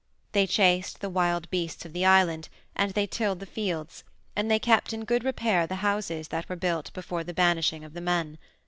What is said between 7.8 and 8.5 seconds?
of the men.